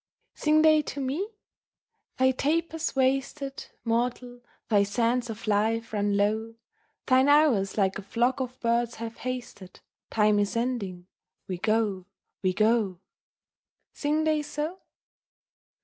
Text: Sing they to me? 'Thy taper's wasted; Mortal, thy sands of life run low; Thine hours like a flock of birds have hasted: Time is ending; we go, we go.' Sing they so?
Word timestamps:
Sing 0.33 0.63
they 0.63 0.81
to 0.81 0.99
me? 0.99 1.29
'Thy 2.17 2.31
taper's 2.31 2.95
wasted; 2.95 3.67
Mortal, 3.85 4.41
thy 4.67 4.81
sands 4.81 5.29
of 5.29 5.45
life 5.45 5.93
run 5.93 6.17
low; 6.17 6.55
Thine 7.05 7.27
hours 7.29 7.77
like 7.77 7.99
a 7.99 8.01
flock 8.01 8.39
of 8.39 8.59
birds 8.61 8.95
have 8.95 9.17
hasted: 9.17 9.79
Time 10.09 10.39
is 10.39 10.55
ending; 10.57 11.05
we 11.47 11.59
go, 11.59 12.07
we 12.41 12.51
go.' 12.51 12.99
Sing 13.93 14.23
they 14.23 14.41
so? 14.41 14.79